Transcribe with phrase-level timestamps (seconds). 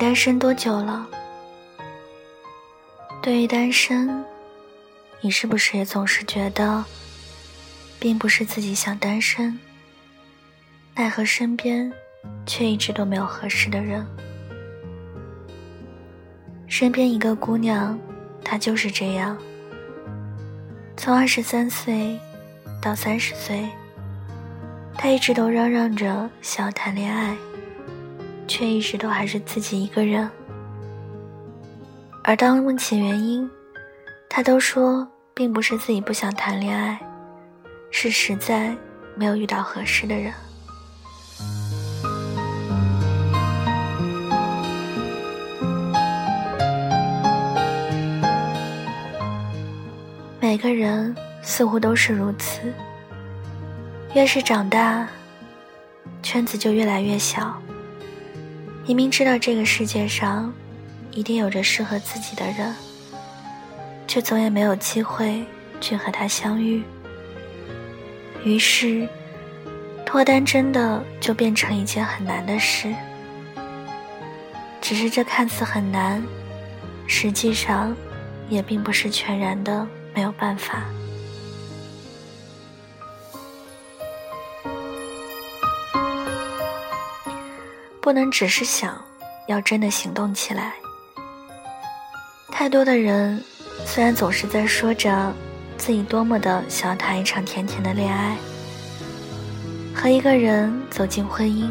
[0.00, 1.06] 单身多久了？
[3.20, 4.24] 对于单身，
[5.20, 6.82] 你是不是也总是觉得，
[7.98, 9.60] 并不是自己想单身，
[10.94, 11.92] 奈何身边
[12.46, 14.06] 却一直都没有合适的人？
[16.66, 17.98] 身边一个姑娘，
[18.42, 19.36] 她就是这样，
[20.96, 22.18] 从二十三岁
[22.80, 23.68] 到三十岁，
[24.96, 27.36] 她一直都嚷嚷着想要谈恋爱。
[28.50, 30.28] 却一直都还是自己一个人，
[32.24, 33.48] 而当问起原因，
[34.28, 36.98] 他都说并不是自己不想谈恋爱，
[37.92, 38.74] 是实在
[39.14, 40.34] 没有遇到合适的人。
[50.40, 52.60] 每个人似乎都是如此，
[54.12, 55.06] 越是长大，
[56.20, 57.56] 圈子就越来越小。
[58.90, 60.52] 明明知道这个世界上
[61.12, 62.74] 一定有着适合自己的人，
[64.08, 65.44] 却总也没有机会
[65.80, 66.82] 去和他相遇。
[68.42, 69.08] 于是，
[70.04, 72.92] 脱单真的就变成一件很难的事。
[74.80, 76.20] 只是这看似很难，
[77.06, 77.94] 实际上
[78.48, 80.82] 也并不是全然的没有办法。
[88.10, 89.00] 不能只是想，
[89.46, 90.72] 要真的行动起来。
[92.50, 93.40] 太多的人，
[93.86, 95.32] 虽然总是在说着
[95.76, 98.36] 自己多么的想要谈一场甜甜的恋爱，
[99.94, 101.70] 和一个人走进婚姻，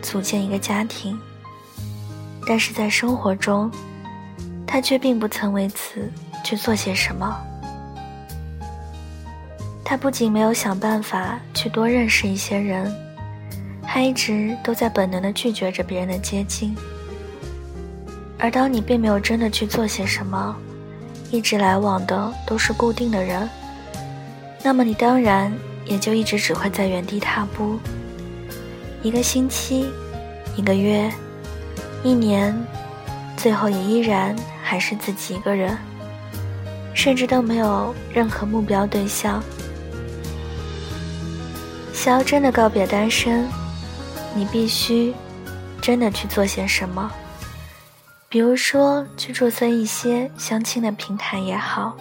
[0.00, 1.18] 组建一个家庭，
[2.46, 3.68] 但是在生活中，
[4.68, 6.08] 他却并不曾为此
[6.44, 7.36] 去做些什么。
[9.84, 13.05] 他不仅没有想办法去多认识一些人。
[13.96, 16.76] 他一直都在本能的拒绝着别人的接近，
[18.38, 20.54] 而当你并没有真的去做些什么，
[21.30, 23.48] 一直来往的都是固定的人，
[24.62, 25.50] 那么你当然
[25.86, 27.78] 也就一直只会在原地踏步。
[29.00, 29.86] 一个星期，
[30.56, 31.10] 一个月，
[32.02, 32.54] 一年，
[33.34, 35.74] 最后也依然还是自己一个人，
[36.92, 39.42] 甚至都没有任何目标对象。
[41.94, 43.48] 想要真的告别单身。
[44.36, 45.14] 你必须
[45.80, 47.10] 真的去做些什么，
[48.28, 51.96] 比如说去注册一些相亲的平台也好，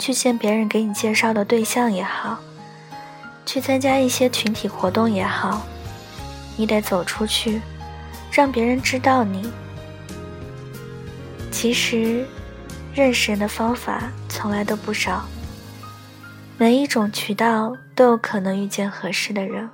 [0.00, 2.40] 去见别人给你介绍的对象也好，
[3.46, 5.64] 去参加一些群体活动也好，
[6.56, 7.62] 你得走出去，
[8.32, 9.48] 让别人知道你。
[11.52, 12.26] 其实，
[12.92, 15.24] 认识人的方法从来都不少，
[16.56, 19.70] 每一种渠道都有可能遇见合适的人。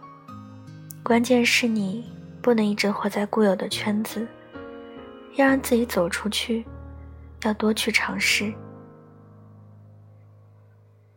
[1.04, 2.02] 关键是你
[2.40, 4.26] 不能一直活在固有的圈子，
[5.34, 6.64] 要让自己走出去，
[7.42, 8.50] 要多去尝试，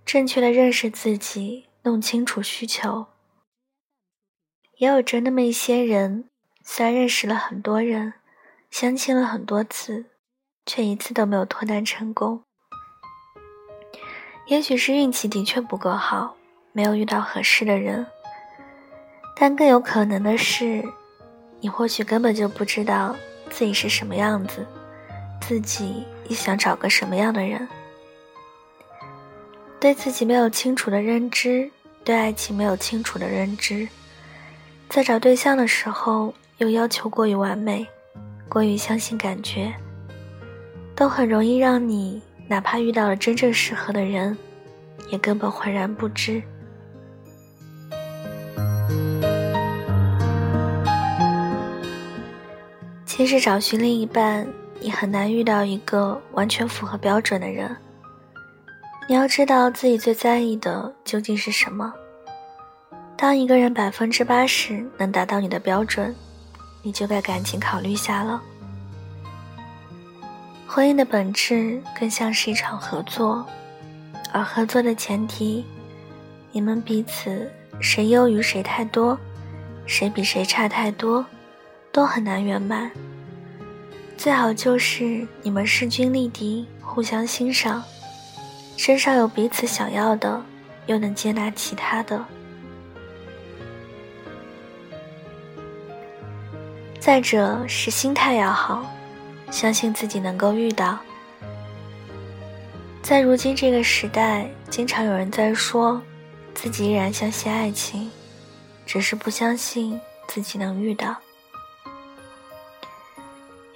[0.03, 3.05] 正确的认识自己，弄清楚需求。
[4.75, 6.29] 也有着那么一些人，
[6.65, 8.15] 虽然认识了很多人，
[8.69, 10.07] 相亲了很多次，
[10.65, 12.43] 却一次都没有脱单成功。
[14.47, 16.35] 也许是运气的确不够好，
[16.73, 18.05] 没有遇到合适的人。
[19.39, 20.83] 但更有可能的是，
[21.59, 23.15] 你或许根本就不知道
[23.49, 24.65] 自己是什么样子，
[25.39, 27.67] 自己也想找个什么样的人。
[29.79, 31.69] 对自己没有清楚的认知，
[32.03, 33.87] 对爱情没有清楚的认知，
[34.89, 37.85] 在找对象的时候又要求过于完美，
[38.49, 39.71] 过于相信感觉，
[40.95, 44.35] 都很容易让你哪怕遇到了真正适合的人，
[45.11, 46.41] 也根本浑然不知。
[53.17, 54.47] 其实找寻另一半，
[54.79, 57.75] 你很难遇到一个完全符合标准的人。
[59.09, 61.91] 你要知道自己最在意的究竟是什么。
[63.15, 66.15] 当一个人百分之八十能达到你的标准，
[66.83, 68.39] 你就该赶紧考虑下了。
[70.67, 73.43] 婚姻的本质更像是一场合作，
[74.31, 75.65] 而合作的前提，
[76.51, 79.17] 你们彼此谁优于谁太多，
[79.87, 81.25] 谁比谁差太多。
[81.89, 82.91] 都很难圆满。
[84.17, 87.83] 最好就是你们势均力敌，互相欣赏，
[88.75, 90.41] 身上有彼此想要的，
[90.87, 92.25] 又能接纳其他的。
[96.99, 98.85] 再者是心态要好，
[99.51, 100.97] 相信自己能够遇到。
[103.01, 106.01] 在如今这个时代，经常有人在说，
[106.53, 108.11] 自己依然相信爱情，
[108.85, 109.97] 只是不相信
[110.27, 111.15] 自己能遇到。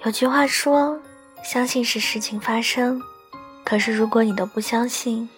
[0.04, 0.98] 有句话说
[1.44, 3.00] ：“相信是事情发生。”
[3.62, 5.28] 可是如果你都不相信，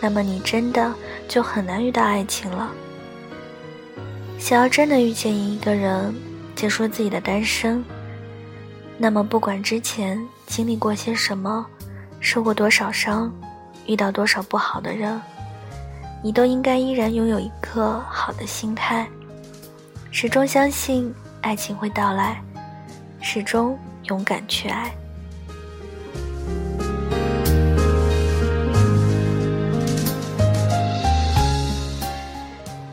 [0.00, 0.94] 那么你真的
[1.26, 2.70] 就很难遇到爱情了。
[4.38, 6.14] 想要真的遇见一个人，
[6.54, 7.84] 结束自己的单身，
[8.96, 11.66] 那么不管之前经历过些什么，
[12.20, 13.34] 受过多少伤，
[13.86, 15.20] 遇到多少不好的人，
[16.22, 19.08] 你都应该依然拥有一颗好的心态，
[20.12, 22.40] 始终相信爱情会到来，
[23.20, 23.76] 始终。
[24.04, 24.94] 勇敢去爱。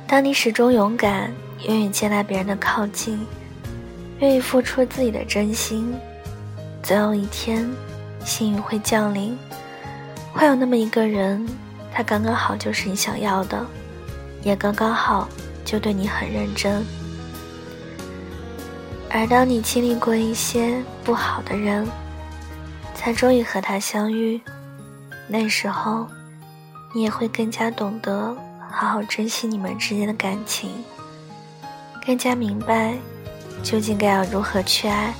[0.07, 1.31] 当你始终勇敢，
[1.67, 3.25] 愿意接纳别人的靠近，
[4.19, 5.93] 愿意付出自己的真心，
[6.83, 7.69] 总有一天，
[8.25, 9.37] 幸运会降临，
[10.33, 11.47] 会有那么一个人，
[11.93, 13.65] 他刚刚好就是你想要的，
[14.43, 15.29] 也刚刚好
[15.63, 16.85] 就对你很认真。
[19.13, 21.85] 而当你经历过一些不好的人，
[22.95, 24.39] 才终于和他相遇，
[25.27, 26.07] 那时候，
[26.95, 28.33] 你也会更加懂得
[28.69, 30.71] 好好珍惜你们之间的感情，
[32.05, 32.95] 更加明白
[33.61, 35.13] 究竟该要如何去爱，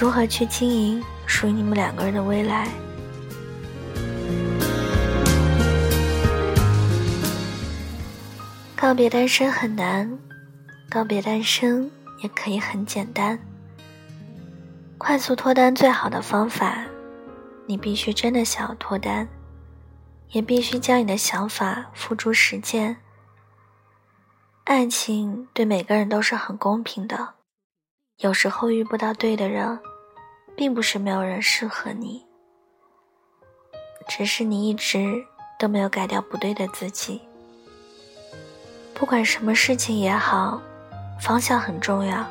[0.00, 2.66] 如何去经营属于你们两个人的未来。
[8.74, 10.18] 告别单身很难，
[10.88, 11.90] 告别单身。
[12.18, 13.38] 也可以很简单，
[14.96, 16.84] 快速脱单最好的方法，
[17.66, 19.28] 你必须真的想要脱单，
[20.30, 22.96] 也必须将你的想法付诸实践。
[24.64, 27.34] 爱情对每个人都是很公平的，
[28.18, 29.78] 有时候遇不到对的人，
[30.56, 32.24] 并不是没有人适合你，
[34.08, 35.22] 只是你一直
[35.58, 37.20] 都没有改掉不对的自己。
[38.94, 40.62] 不管什么事情也好。
[41.20, 42.24] 方向很重要，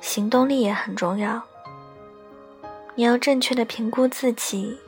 [0.00, 1.42] 行动力也很重要。
[2.94, 4.78] 你要正确的评估自己，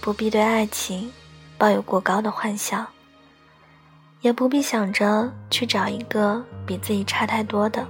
[0.00, 1.10] 不必对爱情
[1.56, 2.86] 抱有过高的幻想，
[4.20, 7.86] 也不必想着去找一个比自己差太多的。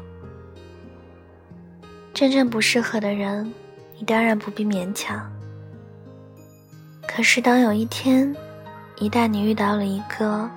[2.12, 3.52] 真正不适合的人，
[3.98, 5.30] 你当然不必勉强。
[7.08, 8.34] 可是当有一天，
[8.96, 10.48] 一旦你遇到了一个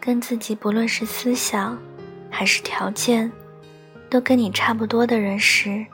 [0.00, 1.78] 跟自己不论是思想，
[2.38, 3.32] 还是条件，
[4.10, 5.86] 都跟你差不多的人时，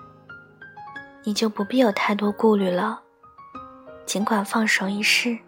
[1.22, 3.00] 你就不必有太多顾虑了，
[4.04, 5.38] 尽管放手一试。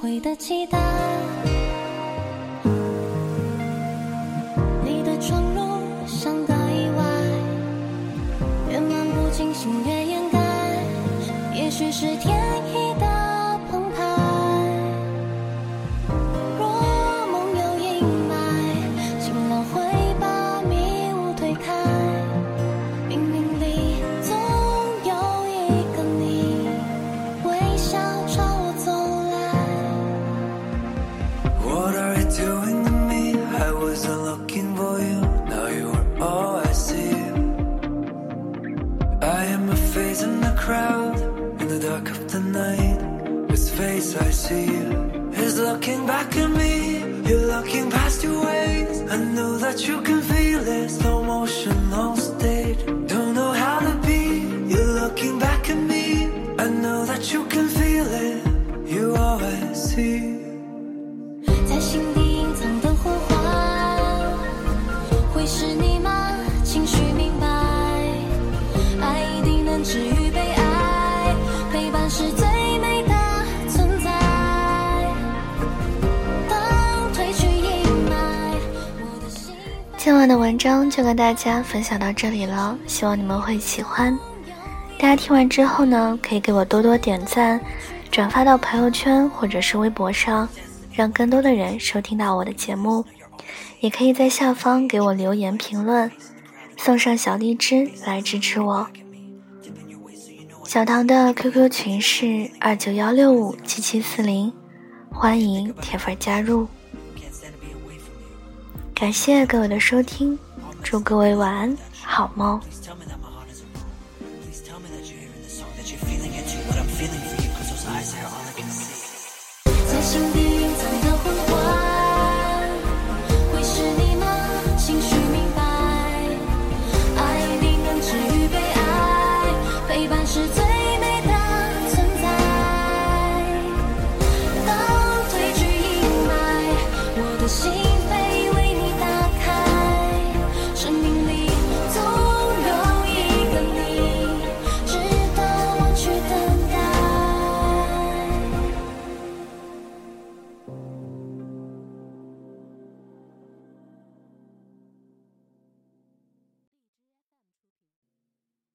[0.00, 0.78] 会的期待，
[4.84, 7.02] 你的闯入像个意外，
[8.70, 10.38] 越漫不经心越掩盖，
[11.54, 12.35] 也许是天
[44.50, 46.36] is looking back
[80.06, 84.16] 今晚的文章就跟大家分享到这里了，希望你们会喜欢。
[85.00, 87.60] 大家听完之后呢，可以给我多多点赞，
[88.08, 90.48] 转发到朋友圈或者是微博上，
[90.92, 93.04] 让更多的人收听到我的节目。
[93.80, 96.08] 也可以在下方给我留言评论，
[96.76, 98.86] 送上小荔枝来支持我。
[100.62, 104.52] 小唐的 QQ 群是二九幺六五七七四零，
[105.10, 106.68] 欢迎铁粉加入。
[108.98, 110.38] 感谢各位的收听，
[110.82, 112.58] 祝各位晚安，好梦。